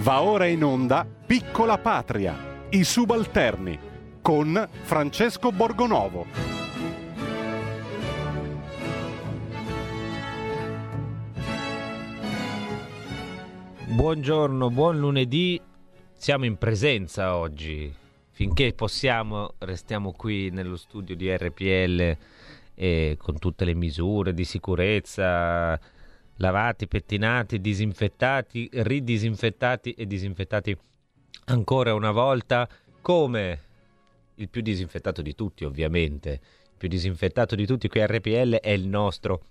[0.00, 3.78] Va ora in onda Piccola Patria, i subalterni,
[4.22, 6.24] con Francesco Borgonovo.
[13.88, 15.60] Buongiorno, buon lunedì.
[16.14, 17.94] Siamo in presenza oggi.
[18.30, 22.16] Finché possiamo restiamo qui nello studio di RPL
[22.74, 25.78] e con tutte le misure di sicurezza,
[26.40, 30.76] lavati, pettinati, disinfettati, ridisinfettati e disinfettati
[31.46, 32.68] ancora una volta,
[33.00, 33.60] come
[34.36, 36.40] il più disinfettato di tutti, ovviamente.
[36.72, 39.42] Il più disinfettato di tutti qui a RPL è il nostro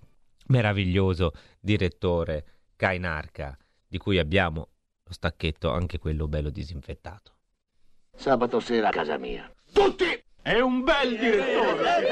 [0.48, 2.44] meraviglioso direttore
[2.74, 4.68] Kainarca, di cui abbiamo
[5.04, 7.34] lo stacchetto, anche quello bello disinfettato.
[8.16, 9.50] Sabato sera a casa mia.
[9.72, 10.06] Tutti!
[10.42, 12.08] È un bel direttore!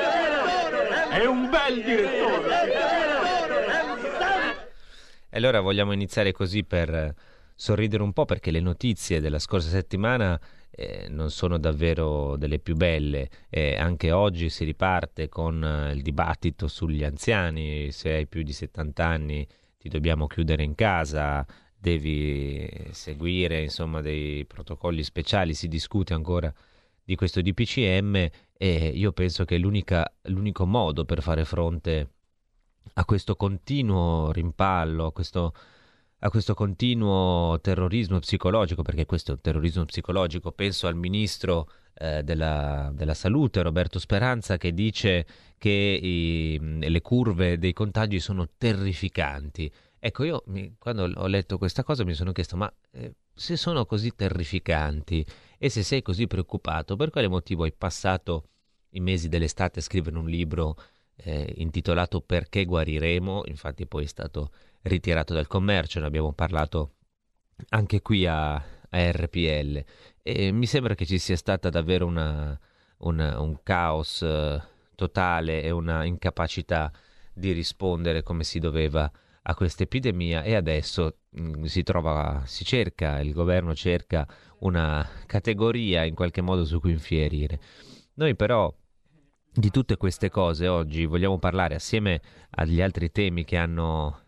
[1.11, 2.78] È un bel direttore!
[5.31, 7.15] E allora vogliamo iniziare così per
[7.55, 10.41] sorridere un po' perché le notizie della scorsa settimana
[10.71, 13.29] eh, non sono davvero delle più belle.
[13.51, 18.53] Eh, anche oggi si riparte con eh, il dibattito sugli anziani, se hai più di
[18.53, 21.45] 70 anni ti dobbiamo chiudere in casa,
[21.77, 26.53] devi seguire insomma dei protocolli speciali, si discute ancora
[27.03, 32.09] di questo DPCM e io penso che l'unico modo per fare fronte
[32.95, 35.53] a questo continuo rimpallo, a questo,
[36.21, 42.23] a questo continuo terrorismo psicologico, perché questo è un terrorismo psicologico, penso al ministro eh,
[42.23, 45.27] della, della, salute, Roberto Speranza, che dice
[45.59, 49.71] che i, le curve dei contagi sono terrificanti.
[49.99, 53.85] Ecco, io mi, quando ho letto questa cosa mi sono chiesto, ma eh, se sono
[53.85, 55.25] così terrificanti
[55.59, 58.51] e se sei così preoccupato, per quale motivo hai passato
[58.91, 60.77] i mesi dell'estate a scrivere un libro
[61.19, 64.51] eh, intitolato Perché guariremo, infatti poi è stato
[64.83, 66.95] ritirato dal commercio, ne abbiamo parlato
[67.71, 69.85] anche qui a, a RPL
[70.23, 72.59] e mi sembra che ci sia stata davvero una,
[72.99, 74.63] una, un caos eh,
[74.95, 76.93] totale e una incapacità
[77.33, 79.11] di rispondere come si doveva
[79.43, 84.27] a questa epidemia e adesso mh, mm, si trova, si cerca, il governo cerca
[84.61, 87.61] una categoria in qualche modo su cui infierire.
[88.15, 88.73] Noi però
[89.53, 92.21] di tutte queste cose oggi vogliamo parlare assieme
[92.51, 94.21] agli altri temi che hanno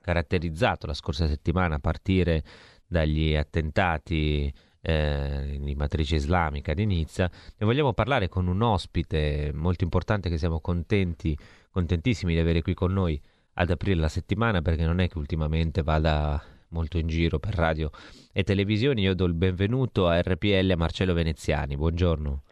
[0.00, 2.42] caratterizzato la scorsa settimana a partire
[2.86, 7.30] dagli attentati eh, di matrice islamica di Nizza.
[7.58, 11.36] Ne vogliamo parlare con un ospite molto importante che siamo contenti,
[11.70, 13.20] contentissimi di avere qui con noi
[13.54, 17.90] ad aprire la settimana perché non è che ultimamente vada molto in giro per radio
[18.32, 19.02] e televisioni.
[19.02, 21.76] Io do il benvenuto a RPL a Marcello Veneziani.
[21.76, 22.42] Buongiorno.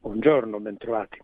[0.00, 1.18] Buongiorno, bentrovati.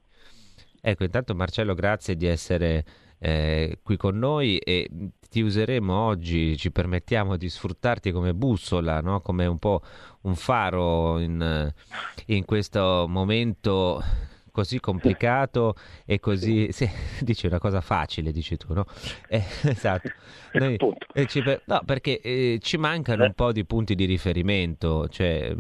[0.80, 2.84] Ecco, intanto Marcello, grazie di essere
[3.18, 4.88] eh, qui con noi e
[5.28, 9.20] ti useremo oggi, ci permettiamo di sfruttarti come bussola, no?
[9.20, 9.82] come un po'
[10.22, 11.72] un faro in,
[12.26, 14.02] in questo momento
[14.50, 16.88] così complicato e così sì,
[17.20, 18.86] dici una cosa facile dici tu no?
[19.28, 20.08] Eh, esatto.
[20.54, 20.76] Noi,
[21.12, 25.54] eh, ci, no perché eh, ci mancano un po' di punti di riferimento cioè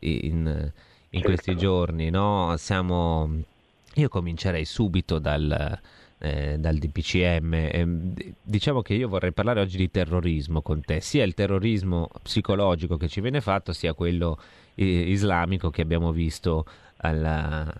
[0.00, 0.72] in,
[1.10, 2.54] in questi giorni no?
[2.56, 3.44] Siamo
[3.94, 5.78] io comincerei subito dal,
[6.18, 7.54] eh, dal DPCM.
[7.54, 7.86] Eh,
[8.42, 13.08] diciamo che io vorrei parlare oggi di terrorismo con te, sia il terrorismo psicologico che
[13.08, 14.38] ci viene fatto, sia quello
[14.74, 16.64] eh, islamico che abbiamo visto
[16.98, 17.72] alla,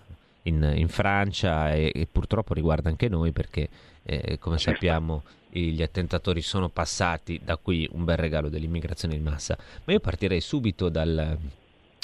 [0.43, 3.69] in, in, Francia e, e, purtroppo riguarda anche noi perché,
[4.03, 9.57] eh, come sappiamo, gli attentatori sono passati da qui un bel regalo dell'immigrazione in massa.
[9.83, 11.37] Ma io partirei subito dal,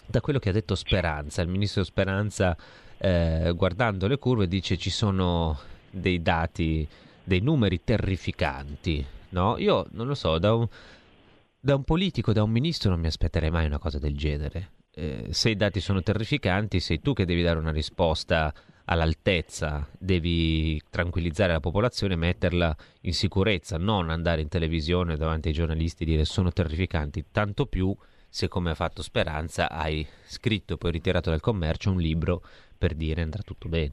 [0.05, 2.55] da quello che ha detto Speranza, il ministro Speranza
[2.97, 5.59] eh, guardando le curve dice ci sono
[5.89, 6.87] dei dati,
[7.23, 9.05] dei numeri terrificanti.
[9.29, 9.57] No?
[9.57, 10.67] Io non lo so, da un,
[11.59, 14.71] da un politico, da un ministro non mi aspetterei mai una cosa del genere.
[14.91, 18.53] Eh, se i dati sono terrificanti, sei tu che devi dare una risposta
[18.85, 26.03] all'altezza, devi tranquillizzare la popolazione, metterla in sicurezza, non andare in televisione davanti ai giornalisti
[26.03, 27.95] e dire sono terrificanti, tanto più
[28.29, 32.43] se come ha fatto Speranza hai scritto e poi ritirato dal commercio un libro
[32.77, 33.91] per dire andrà tutto bene.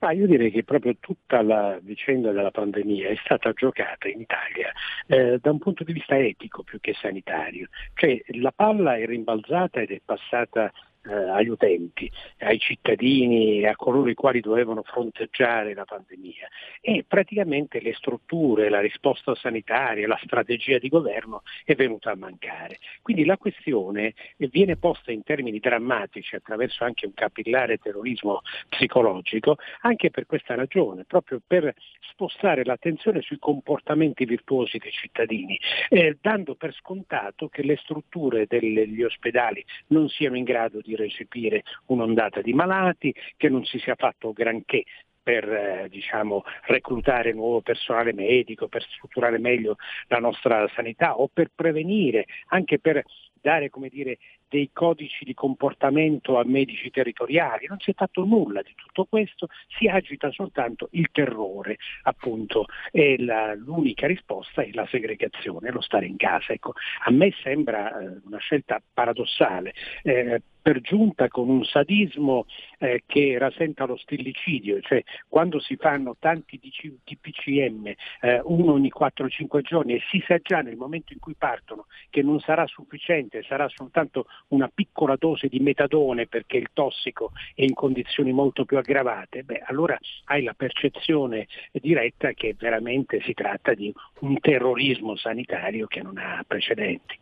[0.00, 4.72] Ma io direi che proprio tutta la vicenda della pandemia è stata giocata in Italia
[5.06, 7.68] eh, da un punto di vista etico più che sanitario.
[7.94, 10.70] Cioè la palla è rimbalzata ed è passata
[11.06, 16.48] eh, agli utenti, ai cittadini a coloro i quali dovevano fronteggiare la pandemia
[16.80, 22.78] e praticamente le strutture, la risposta sanitaria, la strategia di governo è venuta a mancare.
[23.02, 30.10] Quindi la questione viene posta in termini drammatici attraverso anche un capillare terrorismo psicologico, anche
[30.10, 31.74] per questa ragione, proprio per
[32.10, 35.58] spostare l'attenzione sui comportamenti virtuosi dei cittadini,
[35.88, 41.62] eh, dando per scontato che le strutture degli ospedali non siano in grado di recepire
[41.86, 44.84] un'ondata di malati, che non si sia fatto granché
[45.24, 49.76] per eh, diciamo, reclutare nuovo personale medico, per strutturare meglio
[50.08, 53.02] la nostra sanità o per prevenire, anche per
[53.40, 54.18] dare dire,
[54.48, 59.48] dei codici di comportamento a medici territoriali, non si è fatto nulla di tutto questo,
[59.76, 66.06] si agita soltanto il terrore, appunto, e la, l'unica risposta è la segregazione, lo stare
[66.06, 66.54] in casa.
[66.54, 66.72] Ecco,
[67.04, 69.74] a me sembra eh, una scelta paradossale.
[70.02, 72.46] Eh, per giunta con un sadismo
[72.78, 79.60] eh, che rasenta lo stillicidio, cioè quando si fanno tanti DPCM, eh, uno ogni 4-5
[79.60, 83.68] giorni e si sa già nel momento in cui partono che non sarà sufficiente, sarà
[83.68, 89.42] soltanto una piccola dose di metadone perché il tossico è in condizioni molto più aggravate,
[89.42, 96.00] beh, allora hai la percezione diretta che veramente si tratta di un terrorismo sanitario che
[96.00, 97.18] non ha precedenti.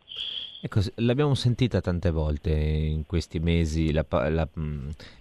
[0.65, 4.47] Ecco, l'abbiamo sentita tante volte in questi mesi la, la,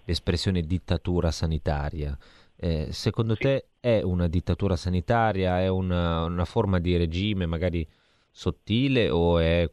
[0.05, 2.17] l'espressione dittatura sanitaria.
[2.55, 3.41] Eh, secondo sì.
[3.41, 7.85] te è una dittatura sanitaria, è una, una, forma di regime magari
[8.31, 9.69] sottile o è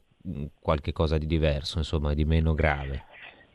[0.59, 3.05] qualche cosa di diverso, insomma, di meno grave?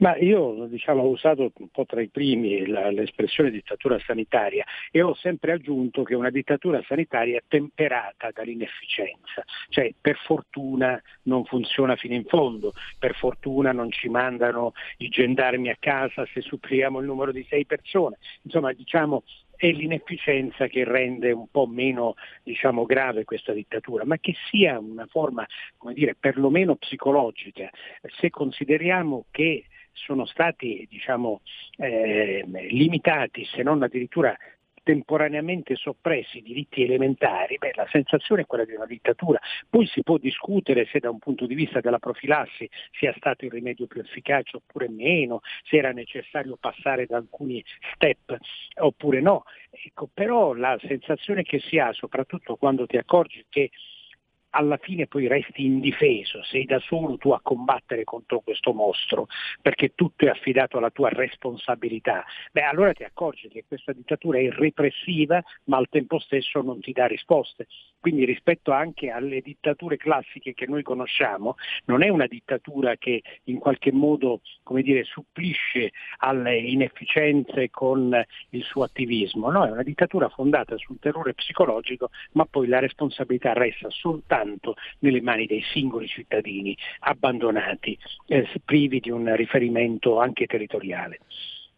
[0.05, 5.01] Ma io diciamo, ho usato un po' tra i primi la, l'espressione dittatura sanitaria e
[5.01, 11.97] ho sempre aggiunto che una dittatura sanitaria è temperata dall'inefficienza, cioè per fortuna non funziona
[11.97, 17.07] fino in fondo, per fortuna non ci mandano i gendarmi a casa se superiamo il
[17.07, 19.23] numero di sei persone, insomma diciamo
[19.57, 25.07] è l'inefficienza che rende un po' meno diciamo, grave questa dittatura, ma che sia una
[25.07, 25.47] forma,
[25.79, 27.71] come dire, perlomeno psicologica,
[28.19, 29.65] se consideriamo che
[29.95, 31.41] sono stati diciamo,
[31.79, 34.37] eh, limitati, se non addirittura
[34.85, 39.41] temporaneamente soppressi i diritti elementari, beh, la sensazione è quella di una dittatura.
[39.69, 43.51] Poi si può discutere se da un punto di vista della profilassi sia stato il
[43.51, 47.65] rimedio più efficace oppure meno, se era necessario passare da alcuni
[47.95, 48.37] step
[48.81, 49.45] oppure no.
[49.71, 53.71] Ecco, però la sensazione che si ha, soprattutto quando ti accorgi che
[54.55, 59.27] alla fine poi resti indifeso, sei da solo tu a combattere contro questo mostro,
[59.61, 64.49] perché tutto è affidato alla tua responsabilità, beh allora ti accorgi che questa dittatura è
[64.51, 67.67] repressiva ma al tempo stesso non ti dà risposte.
[67.99, 71.57] Quindi rispetto anche alle dittature classiche che noi conosciamo,
[71.87, 78.15] non è una dittatura che in qualche modo come dire, supplisce alle inefficienze con
[78.51, 83.53] il suo attivismo, no, è una dittatura fondata sul terrore psicologico, ma poi la responsabilità
[83.55, 84.44] resta soltanto
[85.01, 91.19] nelle mani dei singoli cittadini abbandonati, eh, privi di un riferimento anche territoriale.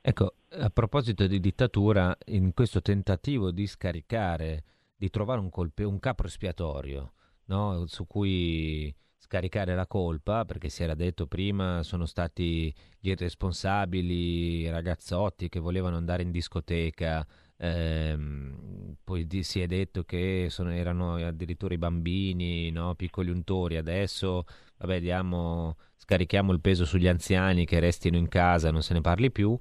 [0.01, 4.63] Ecco, a proposito di dittatura, in questo tentativo di scaricare
[4.97, 7.13] di trovare un, colpe- un capro espiatorio
[7.47, 7.87] no?
[7.87, 14.71] su cui scaricare la colpa, perché si era detto prima sono stati gli irresponsabili i
[14.71, 21.15] ragazzotti che volevano andare in discoteca, ehm, poi di- si è detto che sono, erano
[21.17, 22.95] addirittura i bambini, no?
[22.95, 24.45] piccoli untori, adesso
[24.79, 29.31] vabbè, diamo, scarichiamo il peso sugli anziani che restino in casa, non se ne parli
[29.31, 29.57] più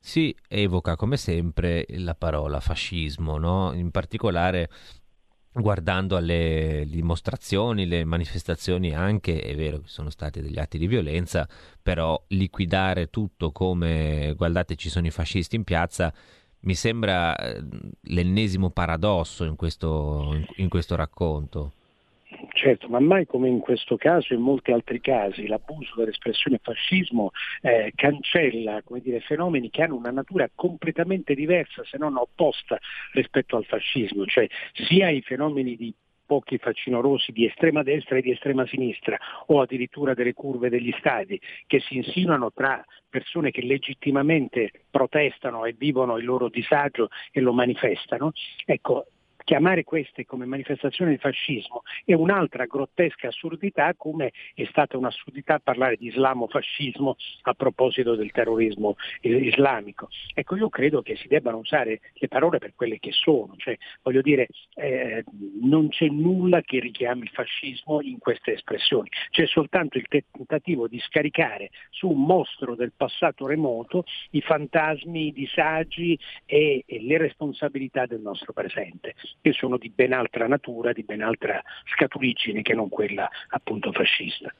[0.00, 3.72] si evoca come sempre la parola fascismo, no?
[3.74, 4.70] in particolare
[5.52, 11.46] guardando alle dimostrazioni, le manifestazioni anche, è vero che sono stati degli atti di violenza,
[11.82, 16.12] però liquidare tutto come guardate ci sono i fascisti in piazza
[16.60, 17.62] mi sembra eh,
[18.02, 21.72] l'ennesimo paradosso in questo, in questo racconto.
[22.52, 27.30] Certo, ma mai come in questo caso e in molti altri casi l'abuso dell'espressione fascismo
[27.60, 32.78] eh, cancella dire, fenomeni che hanno una natura completamente diversa, se non opposta
[33.12, 35.94] rispetto al fascismo, cioè sia i fenomeni di
[36.30, 41.40] pochi facinorosi di estrema destra e di estrema sinistra o addirittura delle curve degli stadi
[41.66, 47.52] che si insinuano tra persone che legittimamente protestano e vivono il loro disagio e lo
[47.52, 48.30] manifestano,
[48.64, 49.06] ecco,
[49.50, 55.96] chiamare queste come manifestazioni di fascismo è un'altra grottesca assurdità come è stata un'assurdità parlare
[55.96, 60.08] di islamofascismo a proposito del terrorismo islamico.
[60.34, 64.20] Ecco, io credo che si debbano usare le parole per quelle che sono, cioè voglio
[64.20, 65.24] dire eh,
[65.62, 71.00] non c'è nulla che richiami il fascismo in queste espressioni, c'è soltanto il tentativo di
[71.00, 76.16] scaricare su un mostro del passato remoto i fantasmi, i disagi
[76.46, 81.22] e, e le responsabilità del nostro presente, che sono di ben altra natura, di ben
[81.22, 81.62] altra
[81.94, 84.52] scaturigine che non quella appunto fascista.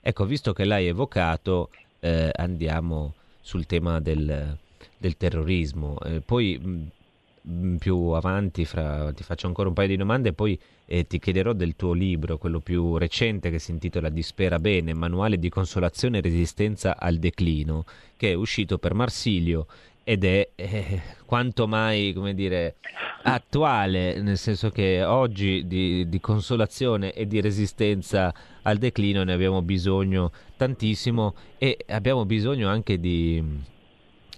[0.00, 4.56] Ecco, visto che l'hai evocato, eh, andiamo sul tema del,
[4.96, 5.98] del terrorismo.
[6.00, 10.58] Eh, poi mh, più avanti fra, ti faccio ancora un paio di domande e poi
[10.84, 15.38] eh, ti chiederò del tuo libro, quello più recente che si intitola Dispera bene, manuale
[15.38, 17.84] di consolazione e resistenza al declino,
[18.16, 19.66] che è uscito per Marsilio
[20.08, 22.76] ed è eh, quanto mai, come dire,
[23.22, 28.32] attuale, nel senso che oggi di, di, consolazione e di resistenza
[28.62, 33.42] al declino ne abbiamo bisogno tantissimo e abbiamo bisogno anche di,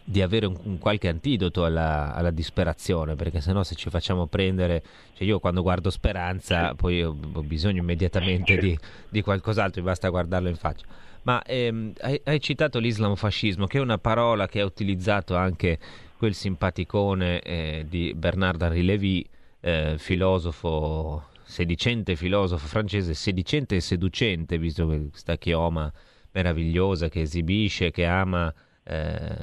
[0.02, 4.82] di avere un, un, qualche antidoto alla, alla, disperazione, perché sennò se ci facciamo prendere,
[5.12, 8.78] cioè io quando guardo speranza poi ho, bisogno immediatamente di,
[9.10, 10.86] di qualcos'altro, mi basta guardarlo in faccia.
[11.28, 15.78] Ma ehm, hai, hai, citato l'islamofascismo, che è una parola che ha utilizzato anche
[16.16, 19.28] quel simpaticone eh, di Bernard Henri Lévy,
[19.60, 25.92] eh, filosofo, sedicente filosofo francese, sedicente e seducente, visto questa chioma
[26.32, 28.50] meravigliosa che esibisce, che ama
[28.84, 29.36] eh,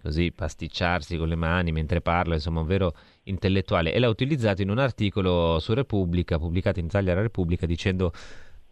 [0.00, 2.94] così pasticciarsi con le mani mentre parla, insomma un vero
[3.24, 3.92] intellettuale.
[3.92, 8.12] E l'ha utilizzato in un articolo su Repubblica, pubblicato in Italia alla Repubblica, dicendo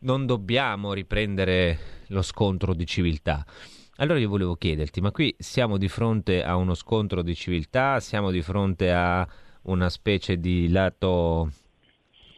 [0.00, 3.44] non dobbiamo riprendere lo scontro di civiltà.
[3.96, 8.30] Allora io volevo chiederti, ma qui siamo di fronte a uno scontro di civiltà, siamo
[8.30, 9.26] di fronte a
[9.62, 11.50] una specie di lato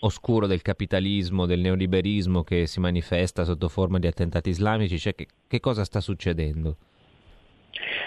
[0.01, 5.29] oscuro del capitalismo, del neoliberismo che si manifesta sotto forma di attentati islamici, cioè che,
[5.47, 6.77] che cosa sta succedendo?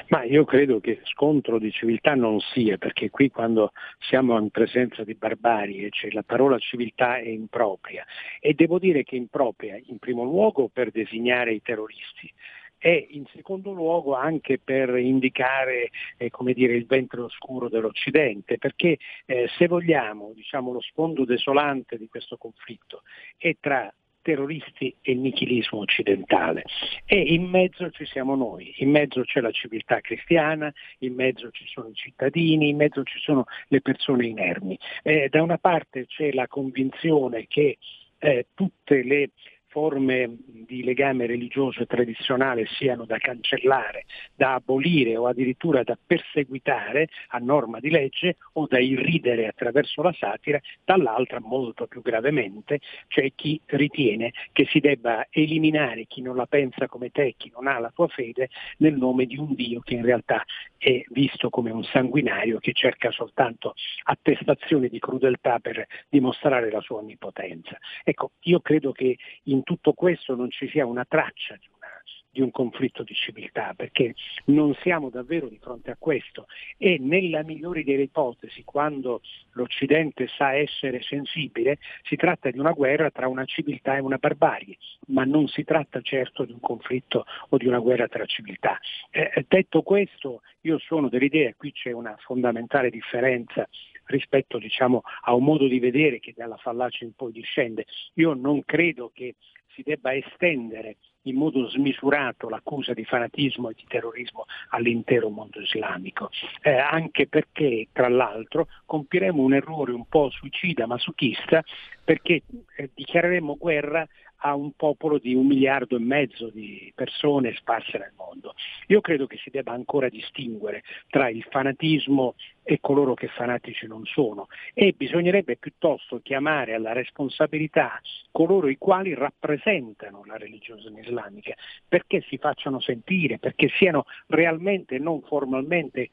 [0.08, 5.04] Ma io credo che scontro di civiltà non sia, perché qui quando siamo in presenza
[5.04, 8.06] di barbarie, cioè la parola civiltà è impropria.
[8.40, 12.32] E devo dire che è impropria in primo luogo per designare i terroristi,
[12.78, 19.50] e in secondo luogo anche per indicare eh, dire, il ventre oscuro dell'Occidente, perché eh,
[19.58, 23.02] se vogliamo diciamo, lo sfondo desolante di questo conflitto
[23.38, 23.92] è tra
[24.26, 26.64] terroristi e nichilismo occidentale.
[27.06, 31.66] E in mezzo ci siamo noi, in mezzo c'è la civiltà cristiana, in mezzo ci
[31.68, 34.80] sono i cittadini, in mezzo ci sono le persone inermi.
[35.04, 37.78] Eh, da una parte c'è la convinzione che
[38.18, 39.30] eh, tutte le
[39.76, 47.10] forme di legame religioso e tradizionale siano da cancellare, da abolire o addirittura da perseguitare
[47.32, 52.80] a norma di legge o da irridere attraverso la satira, dall'altra molto più gravemente
[53.10, 57.68] c'è chi ritiene che si debba eliminare chi non la pensa come te, chi non
[57.68, 60.42] ha la tua fede, nel nome di un Dio che in realtà
[60.78, 67.00] è visto come un sanguinario che cerca soltanto attestazioni di crudeltà per dimostrare la sua
[67.00, 67.78] onnipotenza.
[68.06, 71.88] Ecco, io credo che in tutto questo non ci sia una traccia di, una,
[72.30, 74.14] di un conflitto di civiltà, perché
[74.46, 76.46] non siamo davvero di fronte a questo
[76.78, 79.22] e nella migliore delle ipotesi, quando
[79.54, 84.78] l'Occidente sa essere sensibile, si tratta di una guerra tra una civiltà e una barbarie,
[85.08, 88.80] ma non si tratta certo di un conflitto o di una guerra tra civiltà.
[89.10, 93.68] Eh, detto questo, io sono dell'idea, qui c'è una fondamentale differenza
[94.06, 97.86] rispetto diciamo, a un modo di vedere che dalla fallacia in poi discende.
[98.16, 99.36] Io non credo che
[99.76, 106.30] si debba estendere in modo smisurato l'accusa di fanatismo e di terrorismo all'intero mondo islamico,
[106.62, 111.64] eh, anche perché tra l'altro compieremo un errore un po' suicida, masochista,
[112.04, 112.44] perché
[112.78, 114.08] eh, dichiareremo guerra
[114.46, 118.54] a un popolo di un miliardo e mezzo di persone sparse nel mondo.
[118.88, 124.06] Io credo che si debba ancora distinguere tra il fanatismo e coloro che fanatici non
[124.06, 128.00] sono e bisognerebbe piuttosto chiamare alla responsabilità
[128.32, 131.56] coloro i quali rappresentano la religione islamica
[131.88, 136.10] perché si facciano sentire, perché siano realmente non formalmente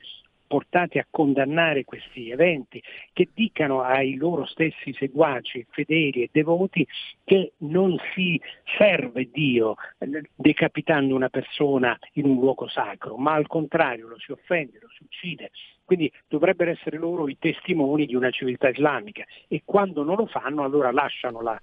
[0.52, 2.82] portati a condannare questi eventi,
[3.14, 6.86] che dicano ai loro stessi seguaci, fedeli e devoti
[7.24, 8.38] che non si
[8.76, 14.30] serve Dio eh, decapitando una persona in un luogo sacro, ma al contrario lo si
[14.30, 15.52] offende, lo si uccide.
[15.86, 20.64] Quindi dovrebbero essere loro i testimoni di una civiltà islamica e quando non lo fanno
[20.64, 21.58] allora lasciano la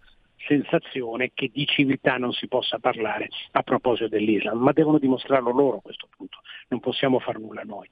[0.48, 5.78] sensazione che di civiltà non si possa parlare a proposito dell'Islam, ma devono dimostrarlo loro
[5.78, 7.88] a questo punto, non possiamo far nulla noi.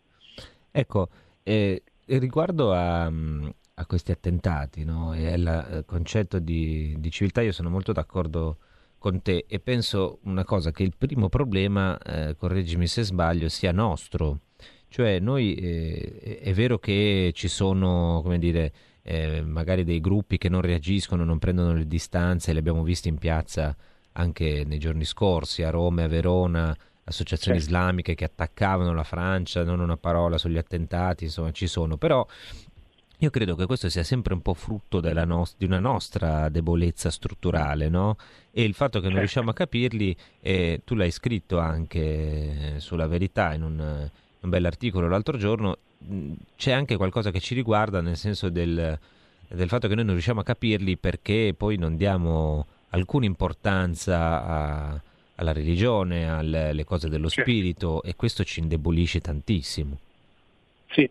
[0.80, 1.10] Ecco,
[1.42, 5.12] eh, riguardo a, mm, a questi attentati no?
[5.16, 8.58] e al eh, concetto di, di, civiltà, io sono molto d'accordo
[9.00, 13.72] con te e penso una cosa, che il primo problema, eh, correggimi se sbaglio, sia
[13.72, 14.42] nostro.
[14.88, 20.48] Cioè noi eh, è vero che ci sono, come dire, eh, magari dei gruppi che
[20.48, 23.76] non reagiscono, non prendono le distanze, li abbiamo visti in piazza
[24.12, 26.78] anche nei giorni scorsi a Roma e a Verona,
[27.08, 27.74] associazioni certo.
[27.74, 32.26] islamiche che attaccavano la Francia, non una parola sugli attentati, insomma ci sono, però
[33.20, 37.90] io credo che questo sia sempre un po' frutto no- di una nostra debolezza strutturale,
[37.90, 38.18] no?
[38.52, 39.20] E il fatto che non certo.
[39.20, 44.10] riusciamo a capirli, eh, tu l'hai scritto anche sulla verità in un,
[44.40, 45.78] un bell'articolo l'altro giorno,
[46.56, 49.00] c'è anche qualcosa che ci riguarda nel senso del,
[49.48, 55.02] del, fatto che noi non riusciamo a capirli perché poi non diamo alcuna importanza a,
[55.38, 57.50] alla religione, alle cose dello certo.
[57.50, 59.98] spirito e questo ci indebolisce tantissimo.
[60.90, 61.10] Sì,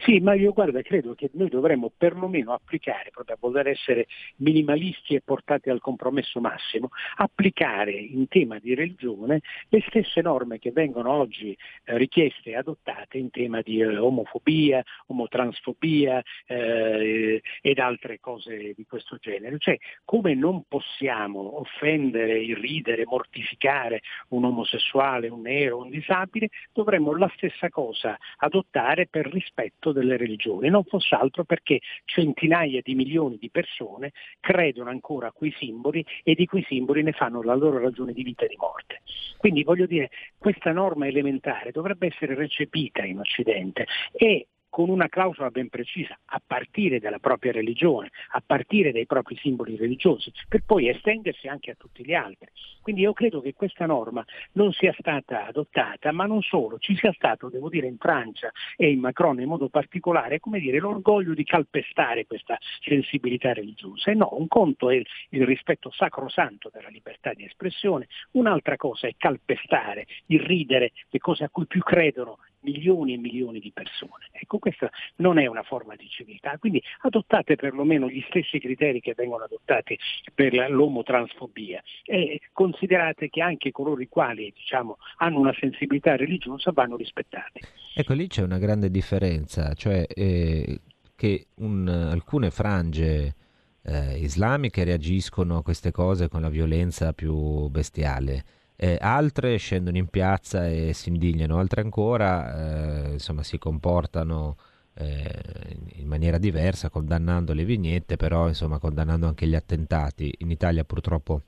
[0.00, 5.14] sì, ma io guarda, credo che noi dovremmo perlomeno applicare, proprio a voler essere minimalisti
[5.14, 11.10] e portati al compromesso massimo, applicare in tema di religione le stesse norme che vengono
[11.12, 18.72] oggi eh, richieste e adottate in tema di eh, omofobia, omotransfobia eh, ed altre cose
[18.74, 19.58] di questo genere.
[19.58, 27.30] Cioè, come non possiamo offendere, irridere, mortificare un omosessuale, un nero, un disabile, dovremmo la
[27.36, 33.36] stessa cosa adottare per rispetto rispetto delle religioni, non fosse altro perché centinaia di milioni
[33.38, 37.78] di persone credono ancora a quei simboli e di quei simboli ne fanno la loro
[37.78, 39.02] ragione di vita e di morte.
[39.36, 45.50] Quindi voglio dire, questa norma elementare dovrebbe essere recepita in Occidente e con una clausola
[45.50, 50.88] ben precisa, a partire dalla propria religione, a partire dai propri simboli religiosi, per poi
[50.88, 52.48] estendersi anche a tutti gli altri.
[52.80, 57.12] Quindi io credo che questa norma non sia stata adottata, ma non solo, ci sia
[57.12, 61.44] stato, devo dire, in Francia e in Macron in modo particolare, come dire, l'orgoglio di
[61.44, 64.10] calpestare questa sensibilità religiosa.
[64.10, 69.14] E no, un conto è il rispetto sacrosanto della libertà di espressione, un'altra cosa è
[69.16, 74.28] calpestare, irridere le cose a cui più credono milioni e milioni di persone.
[74.32, 79.14] Ecco, questa non è una forma di civiltà, quindi adottate perlomeno gli stessi criteri che
[79.14, 79.98] vengono adottati
[80.34, 86.96] per l'omotransfobia e considerate che anche coloro i quali diciamo, hanno una sensibilità religiosa vanno
[86.96, 87.60] rispettati.
[87.94, 90.80] Ecco, lì c'è una grande differenza, cioè eh,
[91.16, 93.34] che un, alcune frange
[93.82, 98.44] eh, islamiche reagiscono a queste cose con la violenza più bestiale
[98.82, 104.56] eh, altre scendono in piazza e si indignano, altre ancora eh, insomma, si comportano
[104.94, 110.34] eh, in maniera diversa, condannando le vignette, però insomma, condannando anche gli attentati.
[110.38, 111.42] In Italia purtroppo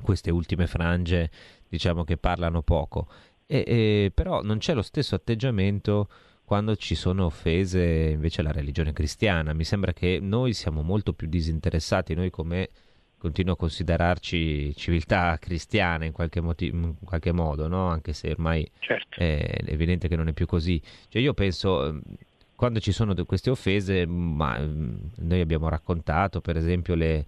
[0.00, 1.30] queste ultime frange
[1.68, 3.08] diciamo che parlano poco,
[3.44, 6.08] e, e, però non c'è lo stesso atteggiamento
[6.44, 9.52] quando ci sono offese invece alla religione cristiana.
[9.52, 12.70] Mi sembra che noi siamo molto più disinteressati, noi come
[13.24, 17.88] continuo a considerarci civiltà cristiana in qualche, motivo, in qualche modo, no?
[17.88, 19.18] anche se ormai certo.
[19.18, 20.78] è evidente che non è più così.
[21.08, 22.02] Cioè io penso, ehm,
[22.54, 27.24] quando ci sono queste offese, ma, mm, noi abbiamo raccontato per esempio le,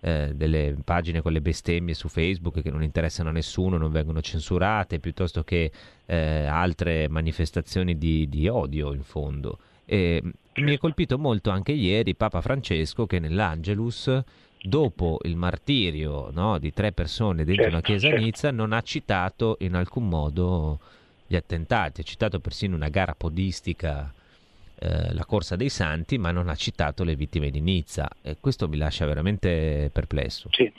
[0.00, 4.20] eh, delle pagine con le bestemmie su Facebook che non interessano a nessuno, non vengono
[4.20, 5.72] censurate, piuttosto che
[6.04, 9.58] eh, altre manifestazioni di, di, odio in fondo.
[9.86, 10.60] E, certo.
[10.60, 14.22] Mi è colpito molto anche ieri Papa Francesco che nell'Angelus
[14.62, 18.20] dopo il martirio no, di tre persone dentro certo, una chiesa certo.
[18.20, 20.78] a Nizza, non ha citato in alcun modo
[21.26, 24.12] gli attentati, ha citato persino una gara podistica,
[24.78, 28.68] eh, la corsa dei santi, ma non ha citato le vittime di Nizza e questo
[28.68, 30.48] mi lascia veramente perplesso.
[30.52, 30.72] Sì.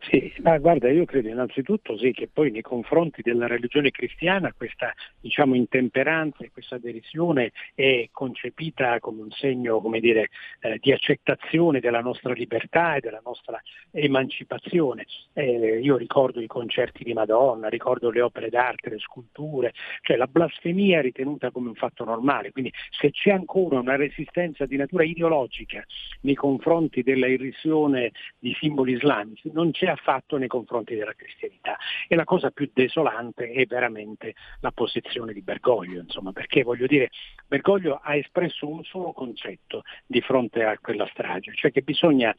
[0.00, 4.94] Sì, ma guarda, io credo innanzitutto sì, che poi nei confronti della religione cristiana questa
[5.20, 10.28] diciamo, intemperanza e questa adesione è concepita come un segno come dire,
[10.60, 15.04] eh, di accettazione della nostra libertà e della nostra emancipazione.
[15.32, 20.26] Eh, io ricordo i concerti di Madonna, ricordo le opere d'arte, le sculture, cioè la
[20.26, 25.02] blasfemia è ritenuta come un fatto normale, quindi se c'è ancora una resistenza di natura
[25.04, 25.84] ideologica
[26.20, 31.76] nei confronti della irrisione di simboli islamici, non c'è affatto nei confronti della cristianità.
[32.06, 37.10] E la cosa più desolante è veramente la posizione di Bergoglio, insomma, perché voglio dire,
[37.46, 42.34] Bergoglio ha espresso un solo concetto di fronte a quella strage, cioè che bisogna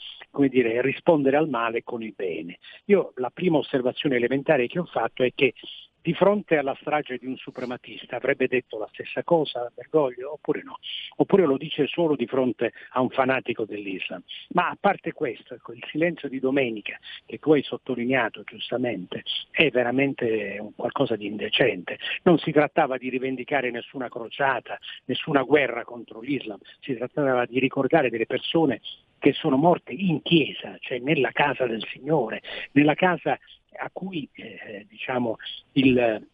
[0.48, 2.60] dire, rispondere al male con il bene.
[2.86, 5.54] Io la prima osservazione elementare che ho fatto è che
[6.02, 10.80] di fronte alla strage di un suprematista avrebbe detto la stessa cosa, Bergoglio, oppure no?
[11.18, 14.24] Oppure lo dice solo di fronte a un fanatico dell'Islam.
[14.50, 19.70] Ma a parte questo, ecco, il silenzio di domenica che tu hai sottolineato giustamente è
[19.70, 21.98] veramente qualcosa di indecente.
[22.24, 28.10] Non si trattava di rivendicare nessuna crociata, nessuna guerra contro l'Islam, si trattava di ricordare
[28.10, 28.80] delle persone
[29.20, 33.38] che sono morte in chiesa, cioè nella casa del Signore, nella casa
[33.80, 35.38] a cui eh, diciamo,
[35.74, 36.28] il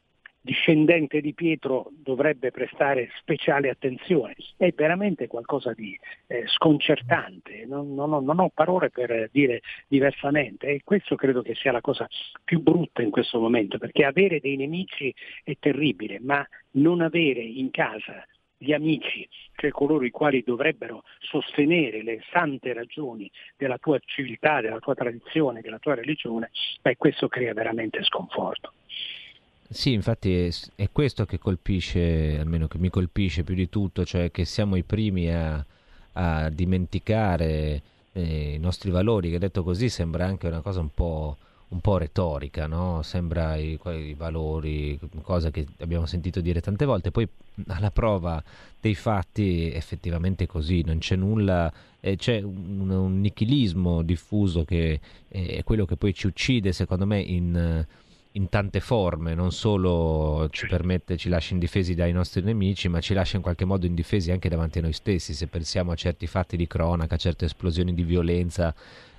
[0.45, 4.35] discendente di Pietro dovrebbe prestare speciale attenzione.
[4.55, 10.67] È veramente qualcosa di eh, sconcertante, non, non, ho, non, ho, parole per dire diversamente
[10.67, 12.07] e questo credo che sia la cosa
[12.43, 15.11] più brutta in questo momento, perché avere dei nemici
[15.43, 18.23] è terribile, ma non avere in casa
[18.57, 24.79] gli amici, cioè coloro i quali dovrebbero sostenere le sante ragioni della tua civiltà, della
[24.79, 28.73] tua tradizione, della tua religione, beh, questo crea veramente sconforto.
[29.67, 34.29] Sì, infatti è, è, questo che colpisce, almeno che mi colpisce più di tutto, cioè
[34.29, 35.63] che siamo i primi a,
[36.13, 37.81] a dimenticare
[38.13, 41.37] eh, i nostri valori, che detto così sembra anche una cosa un po'
[41.69, 43.01] un po' retorica, no?
[43.01, 47.27] sembra i, i, valori, cosa che abbiamo sentito dire tante volte, poi
[47.67, 48.41] alla prova
[48.79, 55.63] dei fatti effettivamente così, non c'è nulla, eh, c'è un, un, nichilismo diffuso che è
[55.63, 57.85] quello che poi ci uccide secondo me in,
[58.33, 63.15] in tante forme, non solo ci permette, ci lascia indifesi dai nostri nemici, ma ci
[63.15, 66.57] lascia in qualche modo indifesi anche davanti a noi stessi, se pensiamo a certi fatti
[66.57, 68.73] di cronaca, a certe esplosioni di violenza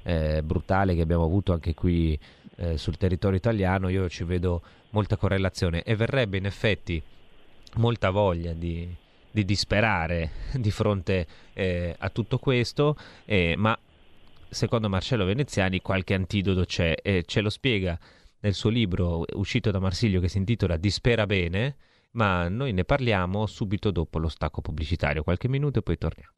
[0.06, 2.18] eh, brutale che abbiamo avuto anche qui
[2.56, 7.02] eh, sul territorio italiano, io ci vedo molta correlazione e verrebbe in effetti
[7.74, 8.88] molta voglia di,
[9.30, 13.76] di disperare di fronte eh, a tutto questo, eh, ma
[14.48, 17.98] secondo Marcello Veneziani qualche antidoto c'è e ce lo spiega
[18.40, 21.76] nel suo libro uscito da Marsiglio che si intitola Dispera bene,
[22.12, 26.30] ma noi ne parliamo subito dopo lo stacco pubblicitario, qualche minuto e poi torniamo.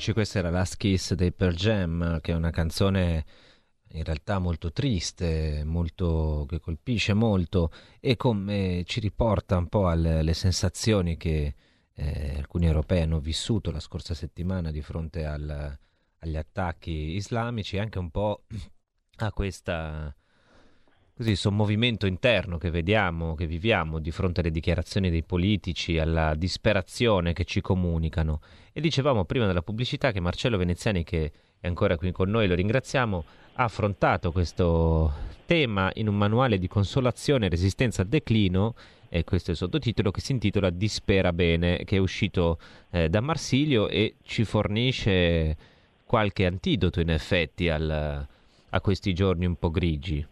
[0.00, 3.26] Eccoci, questa era Last Kiss dei Pearl Jam, che è una canzone
[3.88, 10.20] in realtà molto triste, molto, che colpisce molto e come ci riporta un po' alle,
[10.20, 11.54] alle sensazioni che
[11.92, 15.78] eh, alcuni europei hanno vissuto la scorsa settimana di fronte al,
[16.20, 18.46] agli attacchi islamici, anche un po'
[19.18, 20.16] a questa
[21.20, 27.34] così sommovimento interno che vediamo, che viviamo di fronte alle dichiarazioni dei politici, alla disperazione
[27.34, 28.40] che ci comunicano.
[28.72, 31.30] E dicevamo prima della pubblicità che Marcello Veneziani, che
[31.60, 35.12] è ancora qui con noi, lo ringraziamo, ha affrontato questo
[35.44, 38.74] tema in un manuale di consolazione e resistenza al declino,
[39.10, 42.58] e questo è il sottotitolo, che si intitola Dispera bene, che è uscito
[42.92, 45.54] eh, da Marsilio e ci fornisce
[46.06, 48.26] qualche antidoto in effetti al,
[48.70, 50.26] a questi giorni un po' grigi.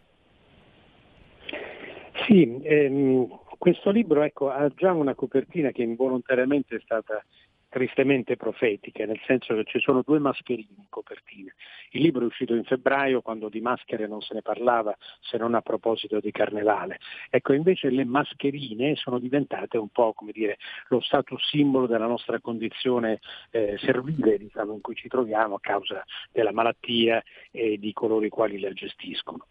[2.29, 7.25] Sì, ehm, questo libro ecco, ha già una copertina che involontariamente è stata
[7.69, 11.53] tristemente profetiche, nel senso che ci sono due mascherine in copertina.
[11.91, 15.55] Il libro è uscito in febbraio quando di maschere non se ne parlava se non
[15.55, 16.99] a proposito di carnevale.
[17.31, 22.41] Ecco, invece le mascherine sono diventate un po' come dire lo status simbolo della nostra
[22.41, 28.25] condizione eh, servile diciamo, in cui ci troviamo a causa della malattia e di coloro
[28.25, 29.47] i quali la gestiscono.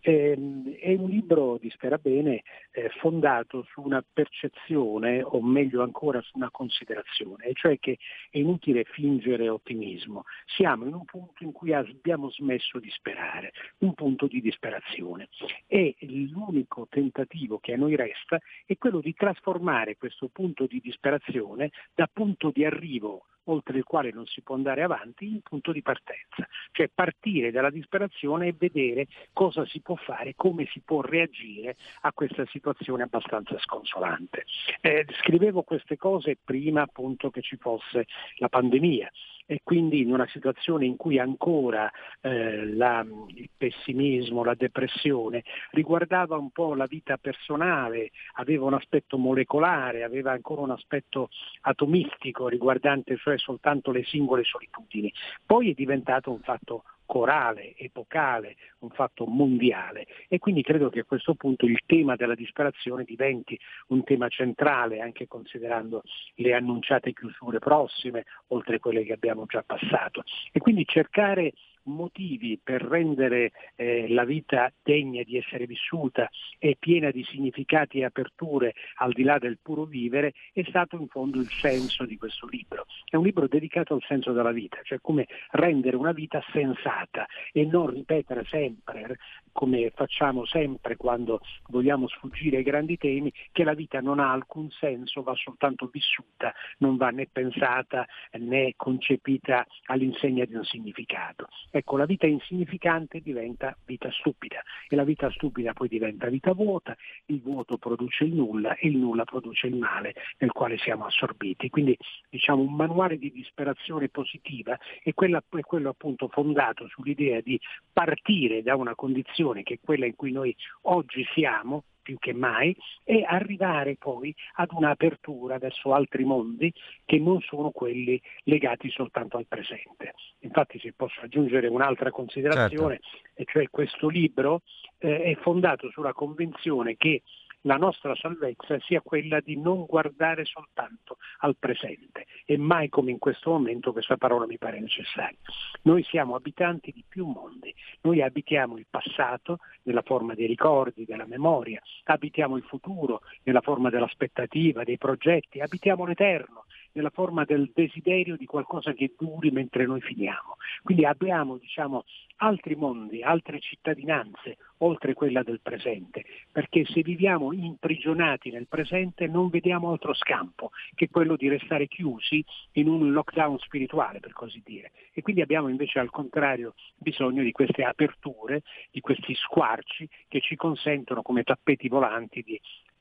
[0.00, 0.32] Eh,
[0.80, 6.36] è un libro, di Spera Bene, eh, fondato su una percezione, o meglio ancora su
[6.36, 7.98] una considerazione, cioè che
[8.30, 10.24] è inutile fingere ottimismo.
[10.46, 15.28] Siamo in un punto in cui abbiamo smesso di sperare, un punto di disperazione.
[15.68, 21.70] E l'unico tentativo che a noi resta è quello di trasformare questo punto di disperazione
[21.94, 25.82] da punto di arrivo oltre il quale non si può andare avanti, in punto di
[25.82, 31.76] partenza, cioè partire dalla disperazione e vedere cosa si può fare, come si può reagire
[32.02, 34.44] a questa situazione abbastanza sconsolante.
[34.80, 39.10] Eh, scrivevo queste cose prima appunto che ci fosse la pandemia
[39.52, 41.90] e quindi in una situazione in cui ancora
[42.22, 49.18] eh, la, il pessimismo, la depressione riguardava un po' la vita personale, aveva un aspetto
[49.18, 51.28] molecolare, aveva ancora un aspetto
[51.62, 55.12] atomistico riguardante cioè soltanto le singole solitudini.
[55.44, 61.04] Poi è diventato un fatto corale, epocale, un fatto mondiale e quindi credo che a
[61.04, 66.04] questo punto il tema della disperazione diventi un tema centrale anche considerando
[66.36, 70.22] le annunciate chiusure prossime, oltre a quelle che abbiamo già passato.
[70.52, 71.52] E quindi cercare
[71.84, 78.04] motivi per rendere eh, la vita degna di essere vissuta e piena di significati e
[78.04, 82.46] aperture al di là del puro vivere è stato in fondo il senso di questo
[82.46, 82.86] libro.
[83.04, 87.64] È un libro dedicato al senso della vita, cioè come rendere una vita sensata e
[87.64, 89.18] non ripetere sempre,
[89.52, 94.70] come facciamo sempre quando vogliamo sfuggire ai grandi temi, che la vita non ha alcun
[94.70, 98.06] senso, va soltanto vissuta, non va né pensata
[98.38, 101.48] né concepita all'insegna di un significato.
[101.74, 106.94] Ecco, la vita insignificante diventa vita stupida e la vita stupida poi diventa vita vuota,
[107.26, 111.70] il vuoto produce il nulla e il nulla produce il male nel quale siamo assorbiti.
[111.70, 111.96] Quindi
[112.28, 117.58] diciamo un manuale di disperazione positiva è, quella, è quello appunto fondato sull'idea di
[117.90, 122.76] partire da una condizione che è quella in cui noi oggi siamo, più che mai
[123.04, 126.72] e arrivare poi ad un'apertura verso altri mondi
[127.04, 130.14] che non sono quelli legati soltanto al presente.
[130.40, 133.28] Infatti si posso aggiungere un'altra considerazione, certo.
[133.34, 134.62] e cioè questo libro
[134.98, 137.22] eh, è fondato sulla convinzione che
[137.62, 143.18] la nostra salvezza sia quella di non guardare soltanto al presente e mai come in
[143.18, 145.38] questo momento questa parola mi pare necessaria.
[145.82, 151.26] Noi siamo abitanti di più mondi, noi abitiamo il passato nella forma dei ricordi, della
[151.26, 158.36] memoria, abitiamo il futuro nella forma dell'aspettativa, dei progetti, abitiamo l'eterno nella forma del desiderio
[158.36, 160.56] di qualcosa che duri mentre noi finiamo.
[160.82, 162.04] Quindi abbiamo diciamo,
[162.36, 169.48] altri mondi, altre cittadinanze, oltre quella del presente, perché se viviamo imprigionati nel presente non
[169.48, 174.92] vediamo altro scampo che quello di restare chiusi in un lockdown spirituale, per così dire.
[175.12, 180.56] E quindi abbiamo invece al contrario bisogno di queste aperture, di questi squarci che ci
[180.56, 182.60] consentono come tappeti volanti di,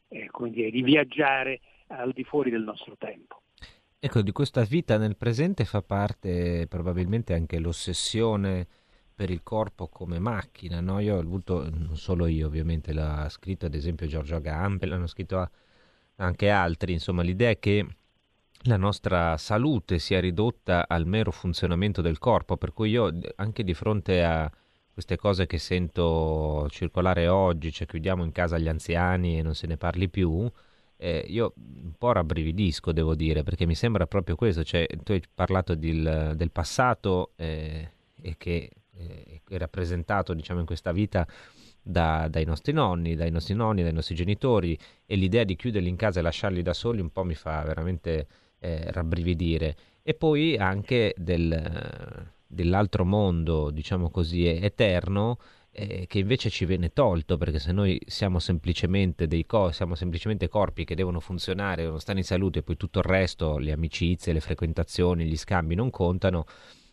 [0.10, 3.42] eh, dire, di viaggiare al di fuori del nostro tempo.
[4.04, 8.68] Ecco, di questa vita nel presente fa parte probabilmente anche l'ossessione
[9.14, 10.98] per il corpo come macchina, no?
[11.00, 15.48] Io ho avuto, non solo io ovviamente, l'ha scritto ad esempio Giorgio Agambe, l'hanno scritto
[16.16, 17.86] anche altri, insomma l'idea è che
[18.64, 23.76] la nostra salute sia ridotta al mero funzionamento del corpo, per cui io anche di
[23.76, 24.52] fronte a
[24.92, 29.68] queste cose che sento circolare oggi, cioè chiudiamo in casa gli anziani e non se
[29.68, 30.52] ne parli più,
[31.04, 35.22] eh, io un po' rabbrividisco, devo dire, perché mi sembra proprio questo, cioè tu hai
[35.34, 37.90] parlato del, del passato eh,
[38.22, 41.26] e che eh, è rappresentato, diciamo, in questa vita
[41.82, 45.96] da, dai nostri nonni, dai nostri nonni, dai nostri genitori e l'idea di chiuderli in
[45.96, 48.28] casa e lasciarli da soli un po' mi fa veramente
[48.60, 49.76] eh, rabbrividire.
[50.04, 55.40] E poi anche del, dell'altro mondo, diciamo così, eterno,
[55.72, 60.48] eh, che invece ci viene tolto perché se noi siamo semplicemente dei co- siamo semplicemente
[60.48, 64.34] corpi che devono funzionare, devono stare in salute e poi tutto il resto, le amicizie,
[64.34, 66.46] le frequentazioni, gli scambi non contano,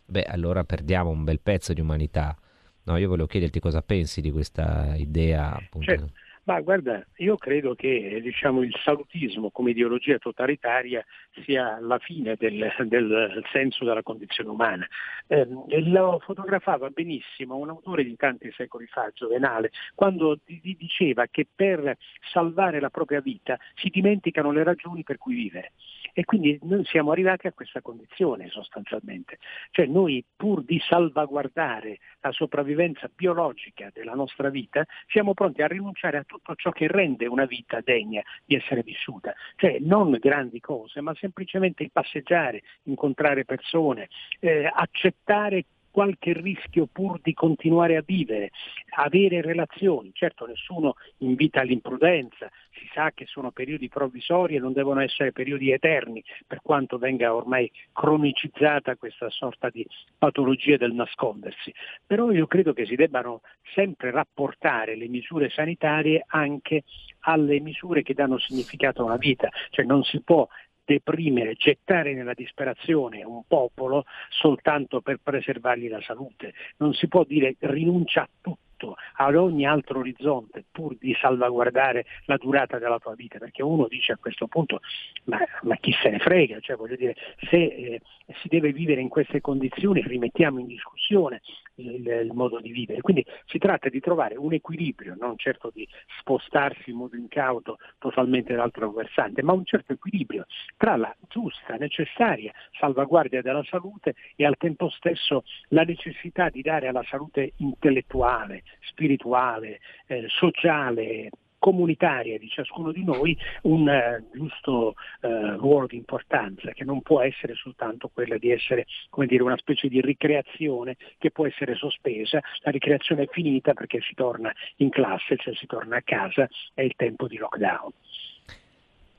[0.05, 2.37] beh allora perdiamo un bel pezzo di umanità.
[2.83, 5.85] No, io volevo chiederti cosa pensi di questa idea appunto.
[5.85, 6.13] Certo.
[6.49, 11.05] Ma guarda, io credo che diciamo, il salutismo come ideologia totalitaria
[11.45, 14.87] sia la fine del, del senso della condizione umana.
[15.27, 21.45] Eh, lo fotografava benissimo un autore di tanti secoli fa, Giovenale, quando di, diceva che
[21.53, 21.95] per
[22.31, 25.73] salvare la propria vita si dimenticano le ragioni per cui vivere.
[26.13, 29.37] E quindi noi siamo arrivati a questa condizione sostanzialmente.
[29.69, 36.17] Cioè noi pur di salvaguardare la sopravvivenza biologica della nostra vita, siamo pronti a rinunciare
[36.17, 39.33] a tutto ciò che rende una vita degna di essere vissuta.
[39.55, 47.19] Cioè non grandi cose, ma semplicemente il passeggiare, incontrare persone, eh, accettare qualche rischio pur
[47.21, 48.51] di continuare a vivere,
[48.97, 50.11] avere relazioni.
[50.13, 55.71] Certo nessuno invita all'imprudenza, si sa che sono periodi provvisori e non devono essere periodi
[55.71, 59.85] eterni, per quanto venga ormai cronicizzata questa sorta di
[60.17, 61.73] patologia del nascondersi.
[62.05, 63.41] Però io credo che si debbano
[63.73, 66.83] sempre rapportare le misure sanitarie anche
[67.21, 70.47] alle misure che danno significato a una vita, cioè non si può
[70.89, 76.53] deprimere, gettare nella disperazione un popolo soltanto per preservargli la salute.
[76.77, 82.37] Non si può dire rinuncia a tutto ad ogni altro orizzonte pur di salvaguardare la
[82.37, 84.79] durata della tua vita, perché uno dice a questo punto
[85.25, 87.15] ma, ma chi se ne frega, cioè voglio dire
[87.49, 88.01] se eh,
[88.41, 91.41] si deve vivere in queste condizioni rimettiamo in discussione
[91.79, 95.87] il, il, modo di vivere, quindi si tratta di trovare un equilibrio, non certo di
[96.19, 100.45] spostarsi in modo incauto totalmente dall'altro versante, ma un certo equilibrio
[100.77, 106.87] tra la giusta, necessaria salvaguardia della salute e al tempo stesso la necessità di dare
[106.87, 115.57] alla salute intellettuale, spirituale, eh, sociale, comunitaria di ciascuno di noi un uh, giusto uh,
[115.57, 119.87] ruolo di importanza che non può essere soltanto quella di essere come dire, una specie
[119.87, 125.37] di ricreazione che può essere sospesa, la ricreazione è finita perché si torna in classe,
[125.37, 127.91] cioè si torna a casa, è il tempo di lockdown.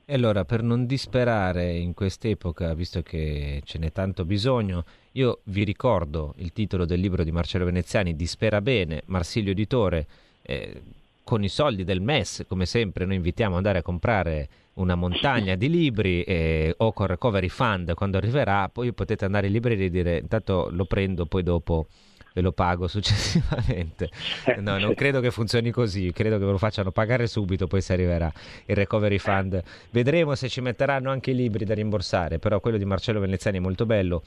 [0.03, 5.63] E allora, per non disperare in quest'epoca, visto che ce n'è tanto bisogno, io vi
[5.63, 10.05] ricordo il titolo del libro di Marcello Veneziani, Dispera bene, Marsilio Editore,
[10.41, 10.81] eh,
[11.23, 15.55] con i soldi del MES, come sempre, noi invitiamo ad andare a comprare una montagna
[15.55, 19.89] di libri eh, o con Recovery Fund quando arriverà, poi potete andare in libreria e
[19.89, 21.87] dire intanto lo prendo, poi dopo
[22.33, 24.09] ve lo pago successivamente.
[24.45, 27.81] Eh, no, non credo che funzioni così, credo che ve lo facciano pagare subito, poi
[27.81, 28.31] si arriverà
[28.65, 29.61] il recovery fund.
[29.91, 33.61] Vedremo se ci metteranno anche i libri da rimborsare, però quello di Marcello Veneziani è
[33.61, 34.23] molto bello.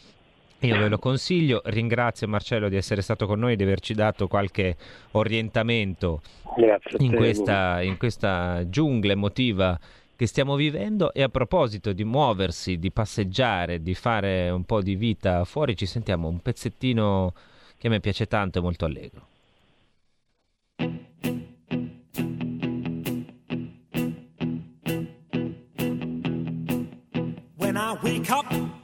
[0.64, 4.27] Io ve lo consiglio, ringrazio Marcello di essere stato con noi e di averci dato
[4.29, 4.77] qualche
[5.11, 6.22] orientamento
[6.98, 9.79] in questa, in questa giungla emotiva
[10.16, 14.94] che stiamo vivendo e a proposito di muoversi, di passeggiare, di fare un po' di
[14.94, 17.35] vita fuori, ci sentiamo un pezzettino
[17.77, 19.27] che a me piace tanto e molto allegro.
[27.59, 28.84] When I wake up,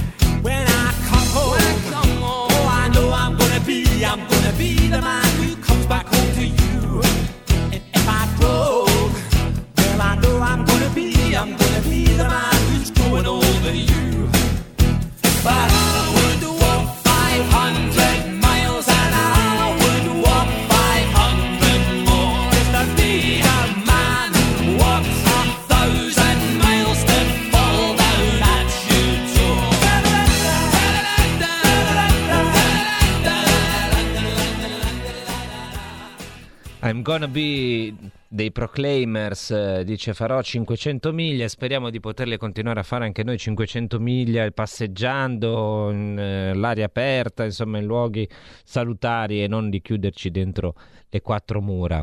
[37.11, 37.93] gonna be
[38.29, 43.37] dei Proclaimers, eh, dice farò 500 miglia, speriamo di poterle continuare a fare anche noi
[43.37, 48.25] 500 miglia passeggiando in eh, l'aria aperta, insomma in luoghi
[48.63, 50.75] salutari e non di chiuderci dentro
[51.09, 52.01] le quattro mura.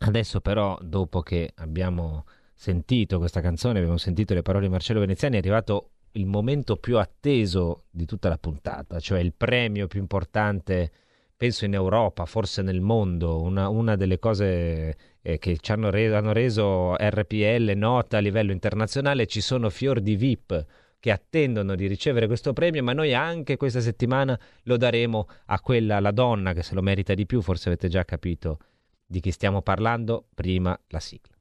[0.00, 5.36] Adesso però, dopo che abbiamo sentito questa canzone, abbiamo sentito le parole di Marcello Veneziani,
[5.36, 10.90] è arrivato il momento più atteso di tutta la puntata, cioè il premio più importante
[11.36, 16.14] penso in Europa, forse nel mondo, una, una delle cose eh, che ci hanno, re-
[16.14, 20.64] hanno, reso RPL nota a livello internazionale, ci sono fior di VIP
[20.98, 26.00] che attendono di ricevere questo premio, ma noi anche questa settimana lo daremo a quella,
[26.00, 28.58] la donna che se lo merita di più, forse avete già capito
[29.06, 31.34] di chi stiamo parlando, prima la sigla.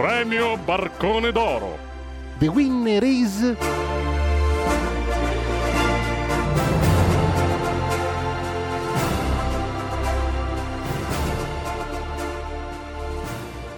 [0.00, 1.76] Premio Barcone d'Oro.
[2.38, 3.89] The winner is...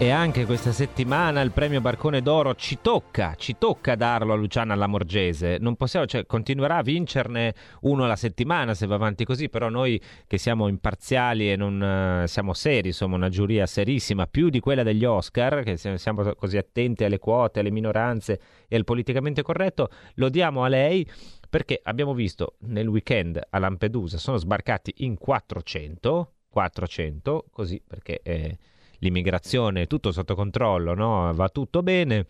[0.03, 4.75] E anche questa settimana il premio Barcone d'Oro ci tocca, ci tocca darlo a Luciana
[4.75, 5.59] Lamorgese.
[5.61, 10.03] Non possiamo, cioè, continuerà a vincerne uno alla settimana se va avanti così, però noi
[10.27, 14.83] che siamo imparziali e non uh, siamo seri, insomma, una giuria serissima, più di quella
[14.83, 20.29] degli Oscar, che siamo così attenti alle quote, alle minoranze e al politicamente corretto, lo
[20.31, 21.09] diamo a lei
[21.49, 28.20] perché abbiamo visto nel weekend a Lampedusa sono sbarcati in 400, 400, così perché...
[28.24, 28.59] Eh,
[29.03, 31.32] l'immigrazione, tutto sotto controllo, no?
[31.34, 32.26] va tutto bene.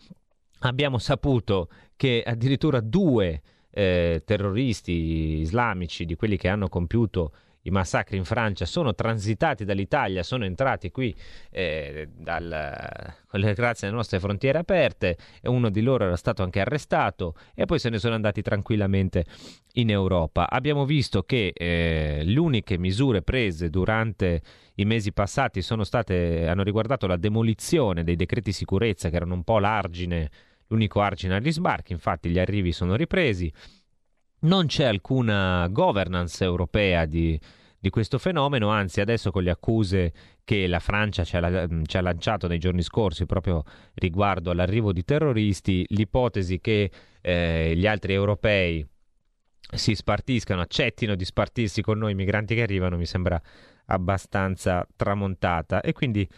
[0.61, 4.93] Abbiamo saputo che addirittura due eh, terroristi
[5.41, 7.33] islamici, di quelli che hanno compiuto
[7.63, 11.15] i massacri in Francia sono transitati dall'Italia, sono entrati qui
[11.51, 13.15] eh, dal,
[13.55, 17.79] grazie alle nostre frontiere aperte e uno di loro era stato anche arrestato e poi
[17.79, 19.25] se ne sono andati tranquillamente
[19.75, 20.51] in Europa.
[20.51, 24.43] Abbiamo visto che eh, le uniche misure prese durante
[24.77, 29.59] i mesi passati state, hanno riguardato la demolizione dei decreti sicurezza che erano un po'
[29.59, 30.31] l'argine,
[30.69, 33.53] l'unico argine agli sbarchi, infatti gli arrivi sono ripresi
[34.43, 37.39] non c'è alcuna governance europea di,
[37.79, 40.13] di, questo fenomeno, anzi adesso con le accuse
[40.45, 43.63] che la Francia ci ha, ci ha, lanciato nei giorni scorsi proprio
[43.95, 46.91] riguardo all'arrivo di terroristi, l'ipotesi che
[47.21, 48.87] eh, gli altri europei
[49.75, 53.41] si spartiscano, accettino di spartirsi con noi i migranti che arrivano mi sembra
[53.87, 55.81] abbastanza tramontata.
[55.81, 56.29] E quindi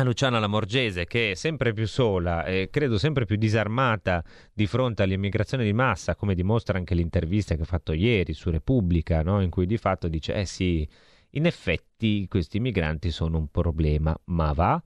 [0.00, 4.22] a Luciana Lamorgese che è sempre più sola e credo sempre più disarmata
[4.52, 9.22] di fronte all'immigrazione di massa, come dimostra anche l'intervista che ha fatto ieri su Repubblica,
[9.22, 9.42] no?
[9.42, 10.88] in cui di fatto dice eh sì,
[11.30, 14.80] in effetti questi migranti sono un problema, ma va,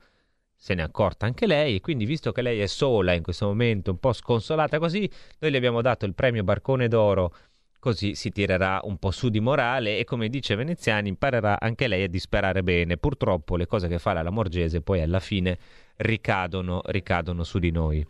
[0.56, 3.90] se ne è accorta anche lei quindi visto che lei è sola in questo momento,
[3.90, 5.10] un po' sconsolata così,
[5.40, 7.34] noi le abbiamo dato il premio Barcone d'Oro
[7.82, 12.04] così si tirerà un po' su di morale e come dice Veneziani imparerà anche lei
[12.04, 12.96] a disperare bene.
[12.96, 15.58] Purtroppo le cose che fa la Lamorgese poi alla fine
[15.96, 18.06] ricadono, ricadono su di noi.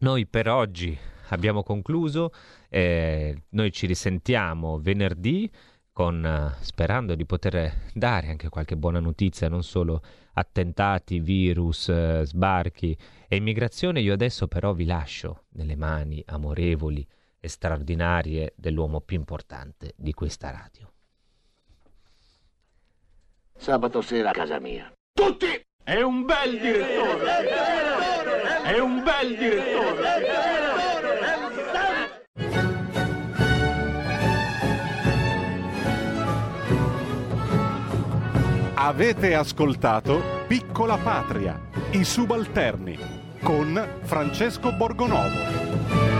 [0.00, 2.32] Noi per oggi abbiamo concluso,
[2.68, 5.48] eh, noi ci risentiamo venerdì
[5.92, 12.98] con, sperando di poter dare anche qualche buona notizia, non solo attentati, virus, eh, sbarchi
[13.28, 14.00] e immigrazione.
[14.00, 17.06] Io adesso però vi lascio nelle mani amorevoli
[17.40, 20.92] e straordinarie dell'uomo più importante di questa radio.
[23.56, 24.92] Sabato sera a casa mia.
[25.12, 25.46] Tutti!
[25.82, 27.48] È un bel direttore!
[28.62, 30.38] È un bel direttore!
[38.74, 41.60] Avete ascoltato Piccola Patria,
[41.90, 42.96] i subalterni
[43.42, 46.17] con Francesco Borgonovo.